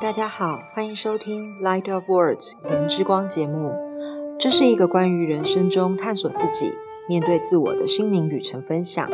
[0.00, 3.74] 大家好，欢迎收听《Light of Words》言之光节目。
[4.38, 6.72] 这是一个关于人生中探索自己、
[7.08, 9.10] 面对自我的心灵旅程分享。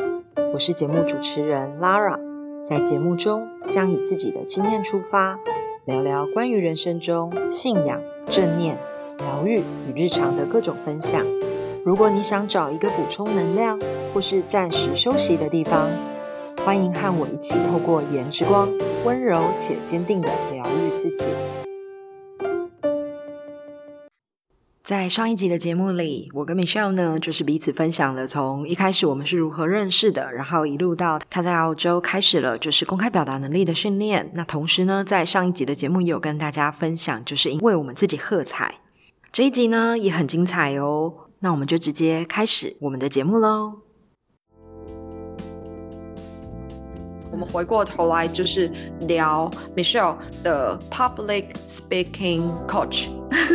[0.52, 2.18] 我是节目主持人 Lara，
[2.62, 5.38] 在节目中将以自己的经验出发，
[5.86, 8.78] 聊聊关于人生中信仰、正念、
[9.16, 11.24] 疗愈与日常的各种分享。
[11.82, 13.80] 如果你想找一个补充能量
[14.12, 15.88] 或是暂时休息的地方，
[16.64, 18.66] 欢迎和我一起透过颜之光，
[19.04, 21.28] 温柔且坚定的疗愈自己。
[24.82, 34.30] 在上一集的节目里，我跟 Michelle 呢，就是彼此分享了从一开始我们是如何认识的，然后一路到他在澳洲开始了就是公开表达能力的训练。
[34.32, 38.76] 那同时呢，在上一集的节目也有跟大家分享，就是因为我们自己喝彩。
[39.30, 41.12] 这一集呢也很精彩哦。
[41.40, 43.83] 那我们就直接开始我们的节目喽。
[47.34, 48.70] 我们回过头来就是
[49.08, 53.08] 聊 Michelle 的 Public Speaking Coach，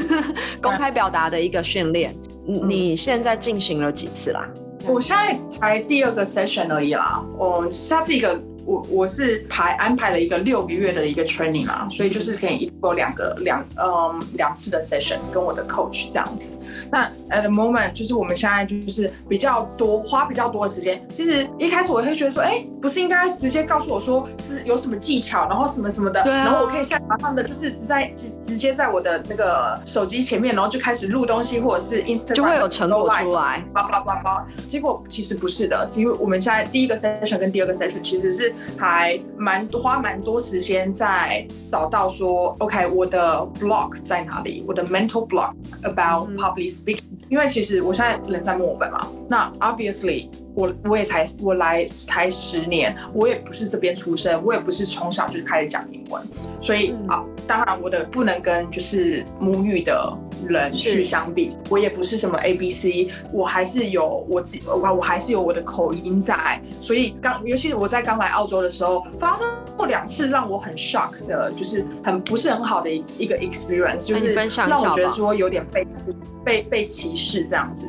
[0.61, 2.13] 公开表达的一个训练。
[2.45, 4.45] 你现在进行了几次啦？
[4.85, 7.23] 我现在才第二个 session 而已啦。
[7.37, 16.49] 我它是一个，我我是排安排了一个六个月的一个 training 啦，所以就是可以一共有两个两嗯两次的 session 跟我的 coach 这样子。
[16.91, 21.01] 那 at the moment 就是我们现在就是比较多花比较多的时间。
[21.11, 34.47] 其实一开始我会觉得说，哎，不是应该直接告诉我说是有什么技巧，然后什么什么的，然后我可以下马上的就是直在直直接在我的那个手机前面，然后就开始录东西，或者是 Instagram 就会有成果出来，叭叭叭叭。
[34.67, 45.53] 结果其实不是的，因为我们现在第一个 session 跟第二个 session 其实是还蛮花蛮多时间在找到说，OK，我的 block 在哪里，我的 mental block
[45.83, 47.03] about public speaking。
[47.29, 56.21] 因为其实我现在人在墨尔本嘛，那 obviously 我我也才我来才十年，我也不是这边出生，我也不是从小就开始讲英文，
[56.59, 60.17] 所以啊，当然我的不能跟就是母语的
[60.49, 69.47] 人去相比，我也不是什么 A B C，我还是有我自己我我还是有我的口音在，所以刚尤其是我在刚来澳洲的时候，发生
[69.77, 74.33] 过两次让我很 shock 的，就是很不是很好的一个 experience，就是
[74.67, 76.13] 让我觉得说有点被吃。
[76.41, 77.85] 被被歧视这样子，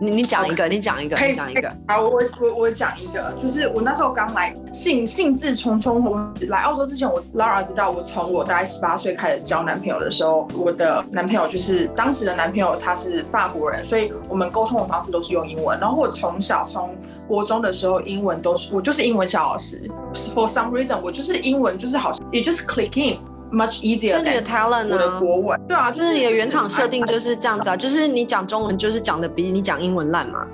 [0.00, 1.70] 你你讲一个，你讲一个，可以讲一个。
[1.86, 6.02] 好，我我我讲一个，就是我那时候刚来，兴兴致冲冲。
[6.02, 15.78] 我来澳洲之前，我 Lara 知道，我从我大概十八岁开始交男朋友的时候，我的男朋友就是当时的男朋友，他是法国人，所以我们沟通的方式都是用英文。
[15.78, 16.96] 然后我从小从
[17.28, 19.78] 国中的时候，英文都是我就是英文小老师。
[20.14, 23.18] For some reason，我就是英文就是好像也就是 click in。
[23.52, 30.46] Much easier，就你的 talent 我的国文，对啊，就是你的原厂设定就是这样子啊，就是你讲中文就是讲的比你讲英文烂嘛。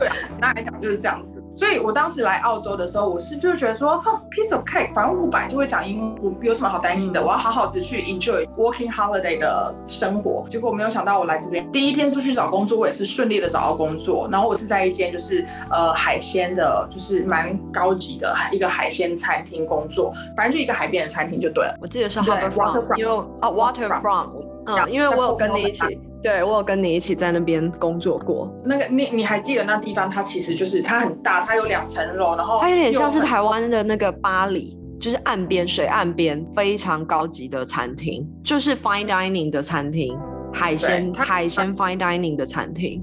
[0.00, 1.42] 对啊，那来讲就是这样子。
[1.54, 7.22] 所以我当时来澳洲的时候，我是就觉得说，哼，piece of cake，反正我本来就会讲英文，我有什么好担心的？
[7.22, 10.44] 我要好好的去 enjoy working holiday 的生活。
[10.48, 14.26] 结果没有想到，我来这边第一天出去找工作，我也是顺利的找到工作。
[14.32, 21.76] 然后我是在一间就是呃海鲜的，就是蛮高级的一个海鲜餐厅工作，反正就一个海边的餐厅就对了。
[21.78, 24.30] 我记得是 waterfront，因为啊 waterfront，
[24.66, 25.82] 嗯，因为我有跟你一起。
[26.22, 28.54] 对我有跟你一起在那边工作过。
[28.62, 30.10] 那个你你还记得那地方？
[30.10, 40.14] 它其实就是它很大，它有两层楼，然后它有点像是台湾的那个巴黎，就是岸边水岸边非常高级的餐厅，就是 fine dining 的餐厅，
[40.52, 43.02] 海鲜海鲜 fine dining 的餐厅。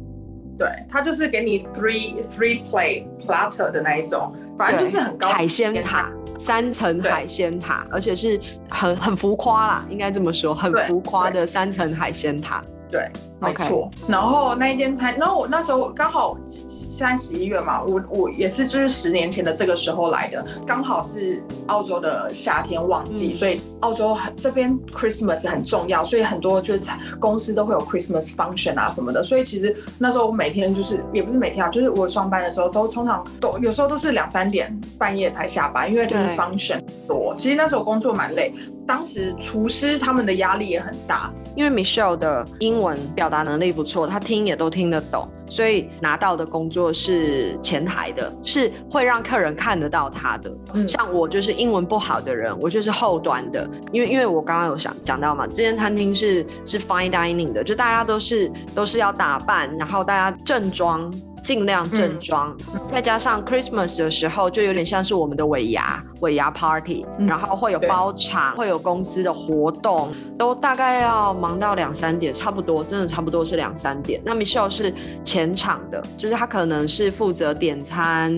[0.56, 8.40] 对，它就是给你 three three plate platter 的那一种，反正就是很高海鲜塔，三层海鲜塔，而且是
[8.70, 12.64] 很很浮夸啦，应该这么说，很浮夸的三层海鲜塔。
[12.90, 13.10] 对，
[13.40, 13.90] 没错。
[14.08, 16.38] 然后那一间餐，然后我那时候刚好
[16.68, 26.84] 现在十一月嘛，我我也是就是十年前的这个时候来的，刚好是澳洲的夏天旺季，所以澳洲很这边 Christmas 很重要，所以很多就是
[27.20, 29.22] 公司都会有 Christmas function 啊什么的。
[29.22, 37.36] 所以其实那时候我每天就是也不是每天啊，就是我上班的时候都通常都有时候都是两三点半夜才下班，因为就是 function 多。
[37.36, 38.54] 其实那时候工作蛮累。
[38.88, 50.56] 当时厨师他们的压力也很大，因为 Michelle 的英文表达能力不错，他听也都听得懂，所以拿到的工作是前台的，是会让客人看得到他的。
[50.74, 61.14] 嗯，像我就是英文不好的人，我就是后端的，因为因为我刚刚有想讲到嘛，这间餐厅是是 fine dining 的，就大家都是都是要打扮，然后大家正装。
[61.44, 62.56] 尽量正装，
[62.88, 74.22] 再加上 Christmas 的时候，就有点像是我们的尾牙尾牙 party，然后会有包场，会有公司的活动，都大概要忙到两三点，差不多，真的差不多是两三点。
[74.26, 74.94] 那 Michelle 是
[75.24, 78.34] 前场的，就是他可能是负责点餐、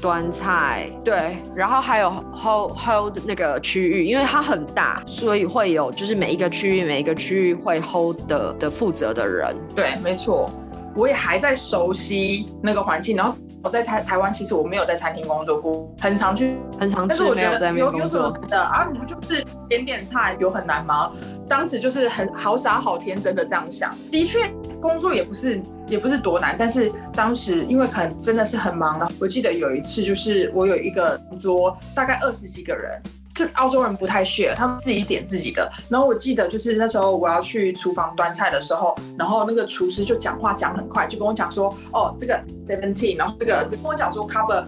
[0.00, 10.50] 端菜，对，然后还有 hold hold 那个区域，因为它很大，所以会有就是每一个区域每一个区域会 hold 的的负责的人，对，没错。
[10.94, 18.84] 我也还在熟悉那个环境，然后我在台台湾，其实我没有在餐厅工作过，很常去，很常去，但是我觉得有有什么的啊？
[18.84, 21.10] 不就是点点菜有很难吗？
[21.48, 29.08] 当时就是很好傻好天真的这样想，的确工作也不是也不是多难，但是当时因为可能真的是很忙了。
[29.20, 33.00] 我记得有一次就是我有一个桌大概二十几个人。
[33.42, 35.70] 这澳洲人不太 share，他们自己点自己的。
[35.88, 44.64] 然后我记得就是那时候我要去厨房端菜的时候，然后那个厨师就讲话讲很快，就跟我讲说，哦，这个 seventeen，然后这个就跟我讲说 cover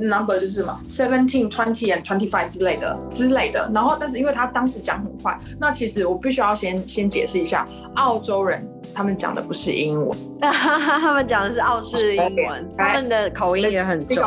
[0.00, 3.70] number 就是什么 seventeen twenty and twenty five 之类的之类的。
[3.72, 14.24] 然后但是因为他当时讲很快，那其实我必须要先先解释一下，澳洲人他们讲的不是英文， 他们讲的是澳式英文， 他们的口音也很重。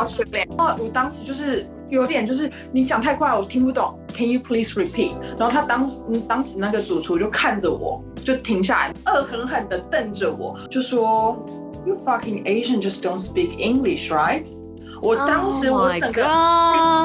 [0.56, 1.68] 哦，我当时就是。
[1.90, 3.98] 有点就是你讲太快，我听不懂。
[4.14, 5.12] Can you please repeat？
[5.36, 11.36] 然后他当时，当时那个主厨就看着我，就停下来，恶狠狠地瞪着我，就说
[11.84, 14.46] ：“You fucking Asian just don't speak English, right？”
[15.02, 16.22] 我当时我整个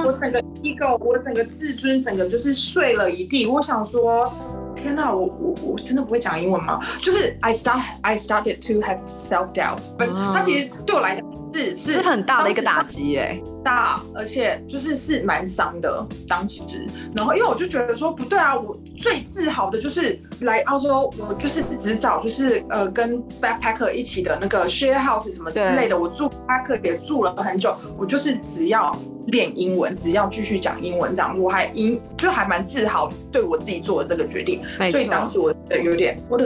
[0.06, 3.46] 我整个 ego，我整个自尊整个就是碎了一地。
[3.46, 4.30] 我想说，
[4.76, 6.80] 天哪，我我我真的不会讲英文吗？
[7.02, 9.96] 就是 I start I started to have self doubt。
[9.98, 11.35] 不是，他其实对我来讲。
[11.56, 16.63] 是是很大的一个打击哎，大，而且就是是蛮伤的当时。
[17.16, 28.96] 然后因为我就觉得说不对啊，我最自豪的就是来澳洲，我就是只找就是呃跟 backpacker 一起的那个 share house 什么之类的，我住 backpacker 也住了很久，我就是只要
[29.28, 34.63] 练英文，只要继续讲英文这样，我还英就还蛮自豪对我自己做的这个决定。
[34.63, 35.54] 所以当时我
[35.84, 36.46] 有点我的。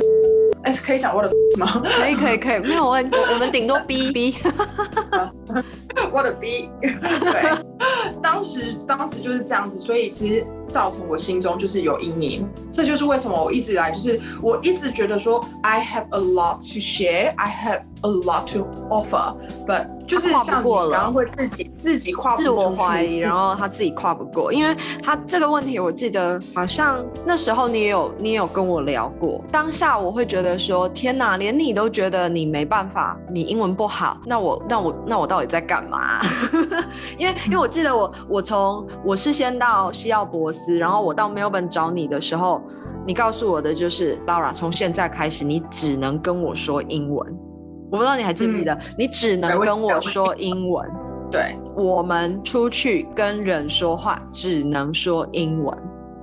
[0.64, 1.82] 哎，可以讲我的吗？
[1.84, 3.18] 可以，可以，可以，没有问题。
[3.34, 4.36] 我们顶多逼逼。
[6.12, 6.70] 我的 B？。
[6.82, 7.79] 对，
[8.22, 12.48] 当时当时就是这样子，所以其实造成我心中就是有阴影。
[12.72, 19.36] 这就是为什么我一直以来就是我一直觉得说，I have a lot to share, I have a lot to offer,
[19.66, 29.44] but 就是像你刚刚会自己自己跨自我怀疑，然后他自己跨不过，因为他这个问题，我记得好像那时候你也有你也有跟我聊过。
[29.52, 36.22] 当下我会觉得说，天哪，连你都觉得你没办法，你英文不好，那我那我那我到底在干嘛？
[37.18, 42.62] 因为因为我记得我我从我是先到西奥博斯，然后我到 Melbourne 找你的时候，
[43.06, 47.38] 你告诉我的就是 Laura，从现在开始你只能跟我说英文。
[47.92, 50.90] 我不知道你还记不记得，你只能跟我说英文。
[51.32, 55.78] 对，我们出去跟人说话只能说英文。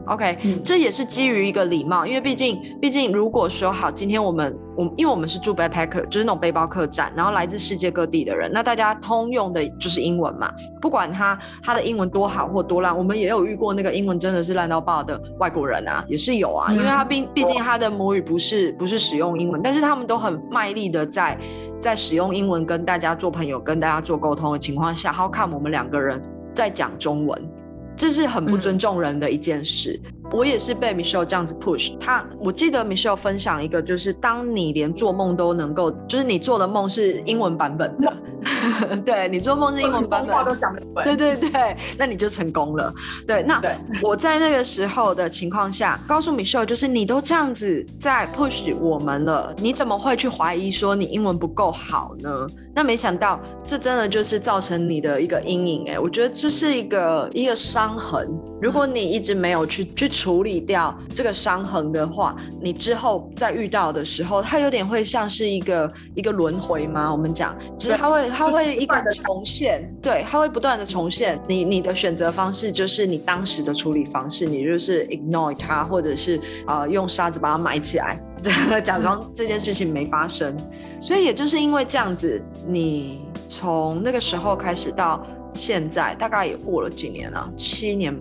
[0.06, 21.38] OK，这也是基于一个礼貌，因为毕竟，毕竟如果说好，今天我们，我因为我们是住 backpacker，就是那种背包客栈，然后来自世界各地的人，那大家通用的就是英文嘛，不管他他的英文多好或多烂，我们也有遇过那个英文真的是烂到爆的外国人啊，也是有啊，因为他毕毕竟他的母语不是不是使用英文，但是他们都很卖力的在
[21.80, 27.50] 在使用英文跟大家做朋友，跟大家做沟通的情况下，好看我们两个人在讲中文。
[27.98, 29.98] 这是很不尊重人的一件事。
[30.32, 31.96] 我也是被 Michelle 这样子 push。
[31.98, 38.16] 他，我记得 Michelle 分享一个，就是当你连做梦都能够，就是你做的梦是英文版本的，
[39.04, 41.04] 对你做梦是英文版本，都讲得出来。
[41.04, 42.92] 对对对，那你就成功了。
[43.26, 43.60] 对，那
[44.02, 52.46] 我在那个时候的情况下，告诉 Michelle，就是你都这样子在 push 我们了，你怎么会去怀疑说你英文不够好呢？
[52.74, 55.88] 那没想到，这真的就是造成你的一个阴影。
[55.88, 58.28] 哎，我觉得这是一个一个伤痕。
[58.60, 67.12] 如果你一直没有去去处理掉这个伤痕的话，你之后再遇到的时候，它有点会像是一个一个轮回吗？
[67.12, 71.38] 我们讲，就是它会它会一个重现，对，它会不断的重现。
[71.46, 78.18] 你你的选择方式就是你当时的处理方式，你就是 ignore 它，或者是呃用沙子把它埋起来。
[78.84, 80.56] 假装这件事情没发生，
[81.00, 88.14] 所以也就是因为这样子，你从那个时候开始到现在，大概也过了几年了，七年，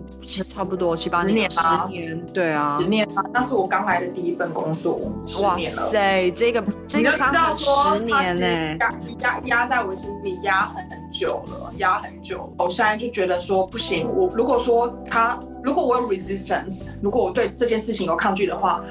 [0.48, 4.98] 差不多七八年，十年，对啊，十年啊，那是我刚来的第一份工作，
[5.42, 18.82] 哇塞，这个这个差了十年呢，压压压在我心里压很久了，压很久，我现在就觉得说不行，我如果说他，如果我有 resistance，如果我对这件事情有抗拒的话。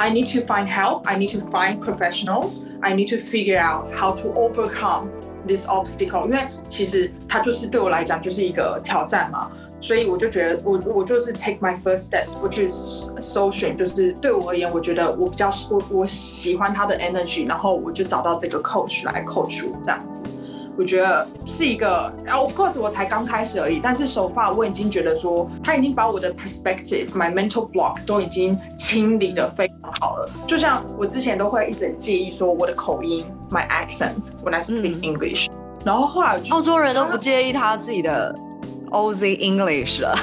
[0.00, 1.08] I need to find help.
[1.08, 2.60] I need to find professionals.
[2.82, 5.08] I need to figure out how to overcome
[5.48, 9.50] this obstacle，因为其实它就是对我来讲就是一个挑战嘛，
[9.80, 20.22] 所以我就觉得我我就是 take my first step，我去搜寻，就是对我而言，我觉得我比较我我喜欢他的 energy，然后我就找到这个 coach 来 coach 我这样子。
[20.76, 30.30] 我觉得是一个，of course 我才刚开始而已，但是手法我已经觉得说，他已经把我的 perspective，my mental block 都已经清理的非常好了。
[30.46, 35.49] 就像我之前都会一直介意说我的口音 ，my accent when I speak English，
[35.85, 38.33] 然后后来澳洲人都不介意他自己的
[38.91, 40.15] Oz English 了，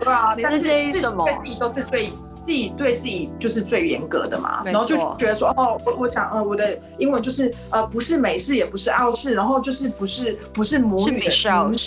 [0.00, 1.26] 对啊，你是介意什么？
[1.26, 2.10] 自己都是最。
[2.41, 11.31] 自己对自己就是最严格的嘛，然后就觉得说，哦，我我讲，呃，我的英文就是呃，不是美式也不是澳式，然后就是不是不是母语的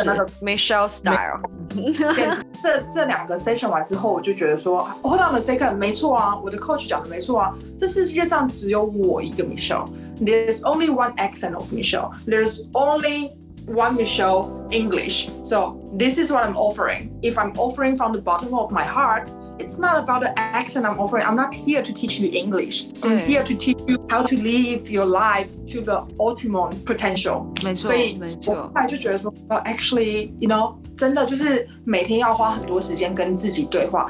[0.05, 1.41] 那个 Michelle style。
[2.63, 13.33] 这这两个 session 完之后，我就觉得说，Hold on a second，没错啊，我的 coach 讲的没错啊，这世界上只有我一个 Michelle，There's only one accent of Michelle，There's only
[13.67, 15.29] one Michelle's English.
[15.43, 17.11] So this is what I'm offering.
[17.23, 19.29] If I'm offering from the bottom of my heart.
[19.60, 21.26] it's not about the accent I'm offering.
[21.26, 22.86] I'm not here to teach you English.
[23.02, 27.48] I'm here to teach you how to live your life to the ultimate potential.
[27.64, 34.08] 没错，所以我后来就觉得说，呃，actually, you know，真的就是每天要花很多时间跟自己对话，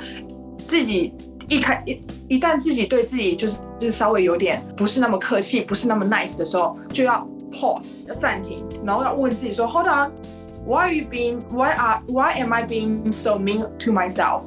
[0.68, 1.14] 自己
[1.48, 11.40] 一开一一旦自己对自己就是就是稍微有点不是那么客气，不是那么 nice 的时候，就要 pause，要暂停，然后要问自己说，Hold on。Why are you being?
[11.50, 12.02] Why are?
[12.08, 14.44] Why am I being so mean to myself?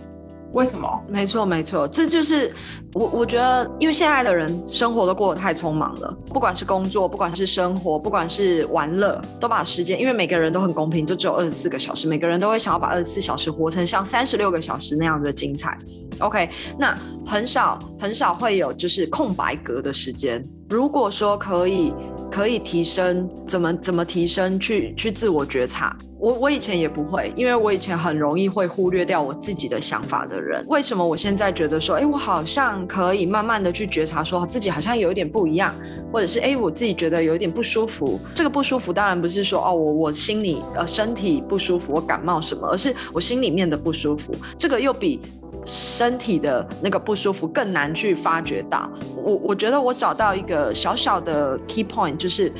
[0.57, 0.89] 为什么？
[1.07, 2.51] 没错，没错，这就是
[2.95, 15.77] 我我觉得，因为现在的人生活都过得太匆忙了，不管是工作，不管是生活，不管是玩乐，都把时间，因为每个人都很公平，就只有二十四个小时，每个人都会想要把二十四小时活成像三十六个小时那样的精彩。
[16.17, 16.49] OK，
[16.79, 20.43] 那很少很少会有就是空白格的时间。
[20.67, 21.93] 如果说可以。
[22.31, 24.59] 可以提升，怎么怎么提升？
[24.59, 25.95] 去去自我觉察。
[26.19, 30.65] 我我以前也不会，因为我以前很容易会忽略掉我自己的想法的人。
[30.67, 35.73] 为什么我现在觉得说，哎，我好像可以慢慢的去觉察，说自己好像有一点不一样，
[36.11, 38.19] 或者是哎，我自己觉得有一点不舒服。
[38.33, 44.35] 这个不舒服当然不是说哦，我我心里呃身体不舒服，我感冒什么，而是我心里面的不舒服。
[44.57, 45.19] 这个又比。
[45.65, 52.51] 身体的那个不舒服更难去发觉到，我我觉得我找到一个小小的 key point，就是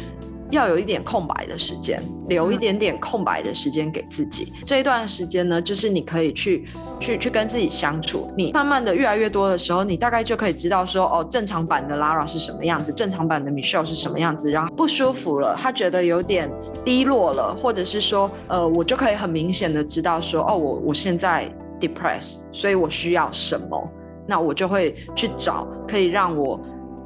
[0.51, 4.51] 要有一点空白的时间，留一点点空白的时间给自己。
[4.66, 6.66] 这一段时间呢，就是你可以去
[7.00, 8.32] 去去跟自己相处。
[8.38, 14.50] 你慢慢的越来越多的时候，你大概就可以知道说，哦，正常版的 Lara 是什么样子，正常版的 Michelle 是什么样子。
[14.50, 16.50] 然后不舒服了，他觉得有点
[16.86, 21.50] 低落了，或者是说，呃，我就可以很明显的知道说，哦，我我现在。
[21.79, 23.91] depress，所以我需要什么？
[24.27, 26.60] 那我就会去找可以让我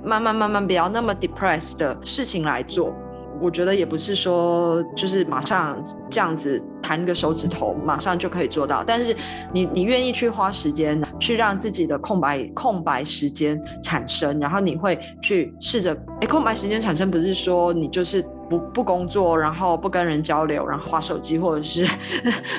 [0.03, 2.93] 慢慢慢慢不要那么 depressed 的事情来做。
[3.39, 9.15] 我觉得也不是说就是马上这样子弹个手指头马上就可以做到，但是
[9.53, 18.23] 你你愿意去花时间去让自己的空白空白时间产生，然后你会去试着哎空白时间产生不是说你就是。
[18.51, 21.85] 不不工作，然后不跟人交流，然后划手机，或者是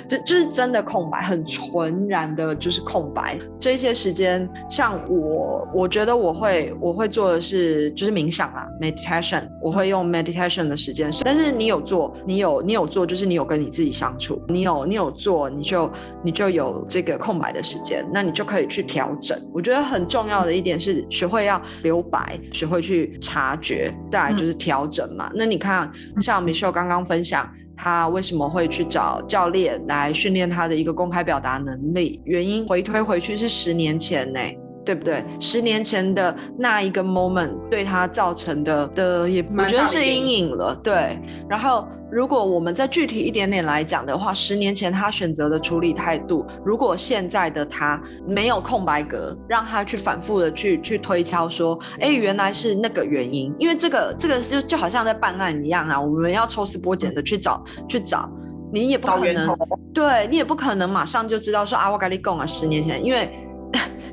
[0.08, 3.38] 就就是真的空白，很纯然的，就是空白。
[3.60, 11.10] 这些时间，像我，我觉得我会我会做的是就是冥想啊，meditation，我会用 meditation 的时间。
[11.24, 15.90] 但是你有做，你有你有做，就是你有跟你自己相处，你有你有做，你就
[16.22, 19.38] 你就有这个空白的时间，那你就可以去调整。
[19.52, 25.30] 我觉得很重要的一点是学会要留白，学会去察觉，再来就是调整嘛。
[25.34, 25.81] 那你看。
[26.20, 32.20] 像 Michelle 刚刚分享，他为什么会去找教练来训练他的一个公开表达能力？
[32.24, 34.40] 原因回推回去是十年前呢。
[34.84, 35.24] 对不对？
[35.38, 40.74] 十年前的那一个 moment 对他造成的的也，我觉得是阴影了。
[40.82, 41.18] 对。
[41.48, 53.54] 然后，如果我们再具体一点点来讲的话，十年前他选择的处理态度，如果现在的他没有空白格，让他去反复的去去推敲说，哎，原来是那个原因。
[53.58, 58.28] 因为这个这个就就好像在办案一样啊，我们要抽丝剥茧的去找去找，
[58.72, 59.56] 你也不可能，
[59.94, 63.30] 对你也不可能马上就知道说啊，我跟你讲啊，十年前，因为。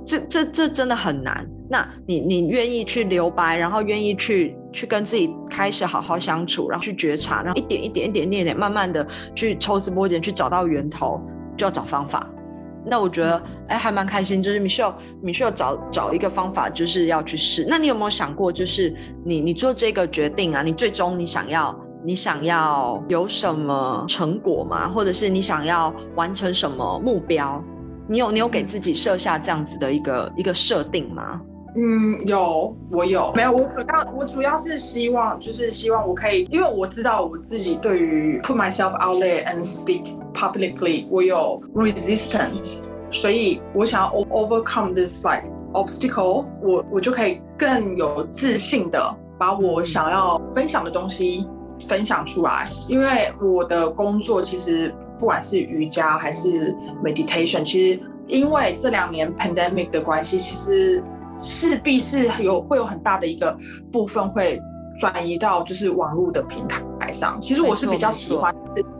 [0.10, 1.48] 这这这真的很难。
[1.70, 11.22] 那你你愿意去留白，然后愿意去去跟自己开始好好相处，然后去觉察，然后一点一点一点一点点慢慢的去抽丝剥茧，去找到源头，
[11.56, 12.28] 就要找方法。
[12.84, 17.68] 那我觉得哎还蛮开心，就是 Michelle Michelle 找找一个方法，就是要去试。
[17.70, 18.92] 那你有没有想过，就是
[19.24, 24.90] 你你做这个决定啊，你最终你想要你想要有什么成果吗？
[24.90, 27.64] 或者是你想要完成什么目标？
[28.10, 31.40] 你有你有给自己设下这样子的一个一个设定吗？
[31.76, 42.80] 嗯，有，我有，没有，我主要我主要是希望，就是希望我可以，因为我知道我自己对于 put myself out there and speak publicly，我有 resistance，
[43.12, 51.48] 所以我想要 overcome this like obstacle，我我就可以更有自信的把我想要分享的东西
[51.86, 61.04] 分享出来，因为我的工作其实不管是瑜伽还是 meditation，其实因为这两年 pandemic 的关系，其实。
[61.42, 63.56] 势必是有会有很大的一个
[63.94, 64.60] 部分会
[65.00, 67.42] 转移到就是网络的平台上。
[67.42, 68.54] 其实我是比较喜欢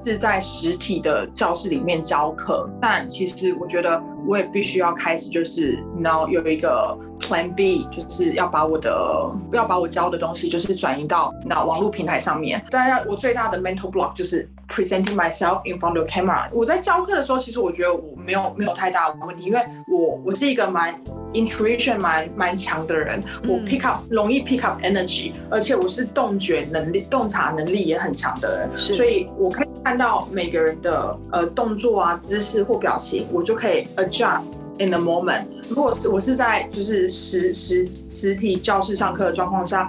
[0.06, 12.64] 是在实体的教室里面教课，但其实我觉得我也必须要开始就是然后有一个 Plan B，就是要把我的不要把我教的东西就是转移到那网络平台上面。
[12.72, 16.48] 当然，我最大的 mental block 就是 presenting myself in front of camera。
[16.52, 20.96] 我在教课的时候，其实我觉得我没有没有太大的问题，因为我我是一个蛮。
[21.32, 35.44] intuition 蛮蛮强的人，我 pick up 容易 pick up energy，而且我是洞觉能力、洞察能力也很强的人，所以我可以看到每个人的呃动作啊、姿势或表情，我就可以 adjust in the moment。
[35.70, 39.88] 如果是我是在就是实实实体教室上课的状况下，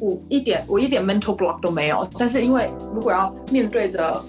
[0.00, 4.22] 我一点我一点 mental block 都没有，但是因为如果要面对着。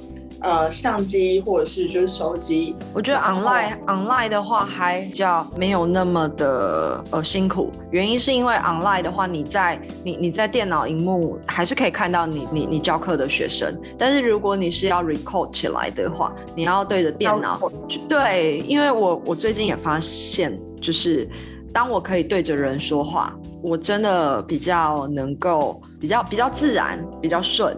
[0.43, 7.69] 呃，相机或者是就是手机，我觉得 online online 的话还比较没有那么的呃辛苦。
[7.91, 17.71] 原因是因为 online 的话，你在你你在电脑荧幕还是可以看到你你你教课的学生，但是如果你是要 record 起来的话，你要对着电脑。
[18.09, 21.29] 对，因为我我最近也发现，就是
[21.73, 27.75] 当我可以对着人说话，我真的比较能够比较比较自然，比较顺。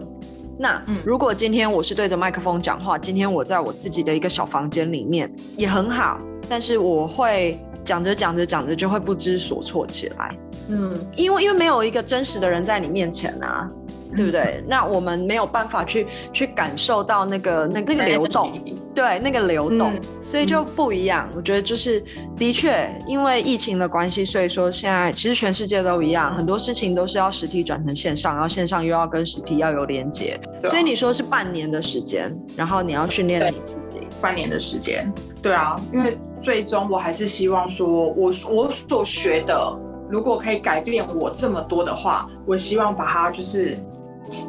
[0.58, 10.36] 那如果今天我是对着麦克风讲话，今天我在我自己的一个小房间里面也很好，但是我会讲着讲着讲着就会不知所措起来。
[10.68, 13.70] 嗯，因为因为没有一个真实的人在你面前啊。
[14.16, 14.62] 对不对？
[14.68, 18.52] 那我们没有办法去去感受到那个那那个流动，
[18.94, 21.28] 对那个流动，所以就不一样。
[21.34, 22.02] 我觉得就是
[22.36, 30.38] 的确，因为疫情的关系，所以说现在其实全世界都一样，很多事情都是要实体转成线上，然后线上又要跟实体要有连接。
[30.64, 35.12] 所以你说是半年的时间，然后你要训练你自己半年的时间。
[35.42, 39.76] 对啊，因为最终我还是希望说，我我所学的，
[40.08, 43.82] 如果可以改变我这么多的话，我希望把它就是。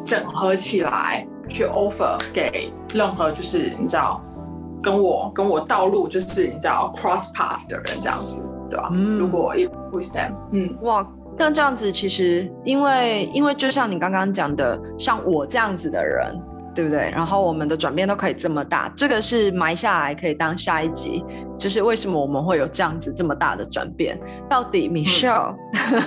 [0.05, 4.23] 整合起来去 offer 给任何就是你知道
[4.85, 8.87] 跟我跟我道路就是你知道 cross path 的人这样子对吧？
[8.91, 11.03] 嗯，如果 if with them，嗯，哇，
[11.39, 16.39] 那这样子其实因为因为就像你刚刚讲的，像我这样子的人，
[16.75, 17.09] 对不对？
[17.09, 21.23] 然后我们的转变都可以这么大，这个是埋下来可以当下一集，
[21.57, 24.19] 就是为什么我们会有这样子这么大的转变？
[24.47, 25.55] 到底 Michelle，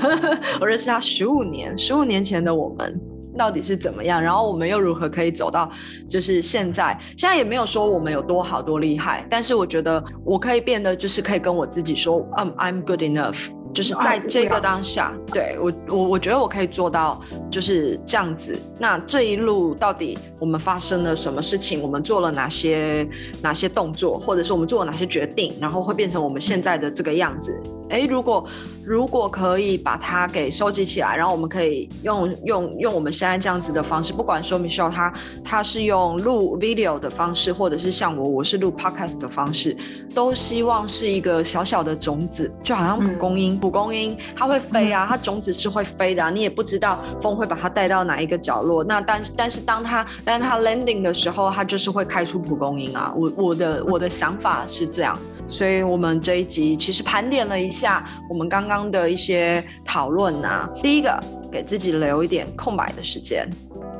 [0.60, 3.00] 我认识他十五年，十五年前的我们。
[3.38, 4.20] 到底是怎么样？
[4.20, 5.70] 然后我们又如何可以走到
[6.06, 6.98] 就是现在？
[7.16, 13.46] 现在也没有说我们有多好多厉害，但是我觉得我可以变得就是可以跟我自己说，I'm I'm good enough。
[13.70, 17.20] 就是在这个当下，对我我我觉得我可以做到
[17.50, 18.58] 就是这样子。
[18.78, 21.82] 那这一路到底我们发生了什么事情？
[21.82, 23.06] 我们做了哪些
[23.42, 27.60] 哪些动作，或者是我们做了哪些决定，然后会变成我们现在的这个样子？
[27.90, 28.44] 哎，如果
[28.84, 35.12] 如果可以把它给收集起来，然后我们可以用用用我们现在这样子的方式，不管说 Michelle 他
[35.44, 39.76] 他是用录 video 的方式，或者是像我我是录 podcast 的方式，
[40.14, 43.58] 都希望是一个小小的种子，就好像蒲公英。
[43.58, 48.82] 蒲公英它会飞啊，它种子是会飞的，你也不知道风会把它带到哪一个角落。
[48.84, 53.12] 那但但是当它但是它 landing 的时候，它就是会开出蒲公英啊。
[53.14, 60.68] 我我的我的想法是这样，所以我们这一集其实盘点了一下我们刚刚的一些讨论啊。
[60.82, 61.18] 第一个，
[61.52, 63.48] 给自己留一点空白的时间，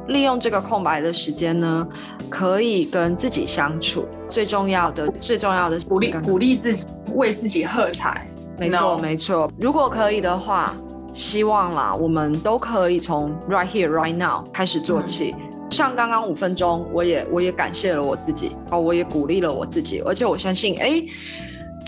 [0.08, 1.86] 利用这个空白的时间呢，
[2.28, 4.06] 可以跟自己相处。
[4.28, 8.26] 最重要的最重要的鼓励鼓励自己，为自己喝彩。
[8.58, 9.50] 没错，没错。
[9.60, 10.74] 如果可以的话，
[11.14, 15.34] 希望啦，我们都可以从 right here, right now 开始做起。
[15.70, 21.02] 像刚刚五分钟，我也我也感谢了我自己，哦，我也鼓励了我自己，而且我相信，哎。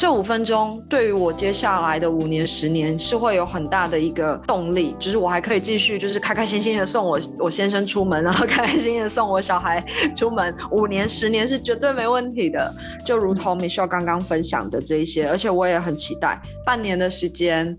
[0.01, 9.85] 这五分钟对于我接下来的五年、十年是会有很大的一个动力，就是我还可以继续，就是开开心心的送我我先生出门，然后开开心心的送我小孩
[10.17, 10.55] 出门。
[10.71, 17.77] 五年、十年是绝对没问题的，就如同 Michelle 刚刚分享的这一些，而且我也很期待半年的时间。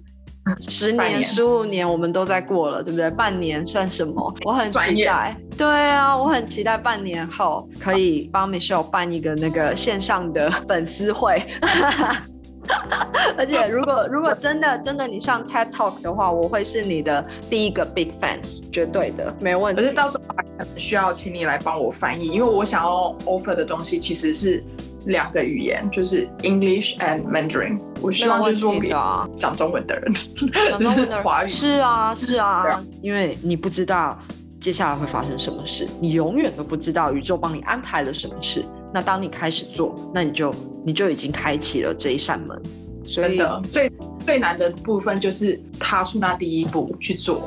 [0.67, 3.09] 十年、十五年，我们都在过了，对不对？
[3.11, 4.33] 半年算什么？
[4.43, 5.35] 我很期待。
[5.61, 11.45] 对啊，我很期待半年后可以帮 Michelle 办一个那个线上的粉丝会。
[13.37, 19.79] 而且如果如果真的真的你上 TED Talk 的话，我会是你的第一个 big fans，绝对的，没问题。
[19.79, 24.63] 可是到时候需要请你来帮我翻译，因为我想要 offer 的东西其实是
[25.05, 27.79] 两个语言，就是 English and Mandarin。
[28.01, 28.89] 我希望就是说给
[29.37, 30.11] 讲中文的人，
[30.71, 34.17] 讲中文的 华语是啊是啊，因为你不知道
[34.61, 38.63] 接下来会发生什么事，你永远都不知道宇宙帮你安排了什么事。
[38.93, 40.53] 那当你开始做，那你就
[40.85, 42.61] 你就已经开启了这一扇门。
[43.03, 47.41] 所以，最最难的部分就是踏出那第一步去做。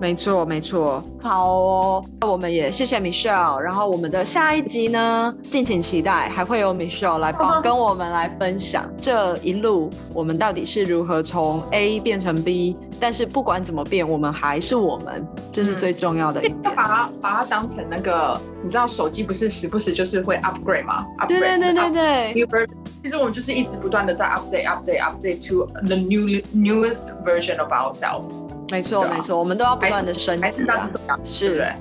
[0.00, 1.04] 没错，没错。
[1.20, 3.58] 好哦，我们也谢谢 Michelle。
[3.58, 12.76] 然后我们的下一集呢，敬请期待，还会有 Michelle 来帮 跟我们来分享这一路我们到底是如何从 A 变成 B。
[13.00, 16.42] 但是不管怎么变，我们还是我们，这是最重要的。
[16.62, 22.34] 要把它把它当成那个，你知道手机不是时不时就是会 upgrade 吗？upgrade 对对对对对。
[22.34, 22.68] New version，
[23.02, 28.28] 其实我们就是一直不断的在 update update update to the new newest version of ourselves。
[28.70, 30.42] 没错，没错，我们都要不断的升级。
[30.42, 31.18] 还是那是什么？
[31.24, 31.74] 是，对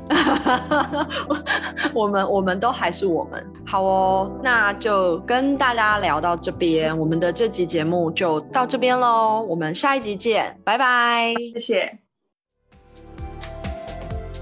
[1.94, 3.46] 我们我们都还是我们。
[3.64, 9.46] 好哦，那就跟大家聊到这边，我们的这集节目就到这边喽。
[9.48, 11.32] 我们下一集见，拜拜。
[11.54, 12.00] 谢谢，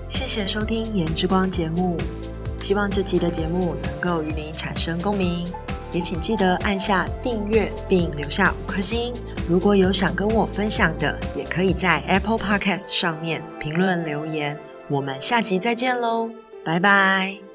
[0.07, 1.97] 谢谢收听《颜之光》节目，
[2.59, 5.47] 希望这期的节目能够与你产生共鸣。
[5.93, 9.13] 也请记得按下订阅并留下五颗星。
[9.47, 14.59] 如果有想跟我分享的，也可以在 Apple Podcast 上面评论留言。
[14.89, 16.29] 我们下期再见喽，
[16.65, 17.46] 拜拜。